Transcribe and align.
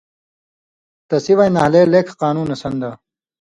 تسی 1.07 1.33
وَیں 1.37 1.51
نھالے 1.55 1.81
لیکھ 1.91 2.11
قانونہ 2.21 2.55
سن٘داں۔ 2.61 2.95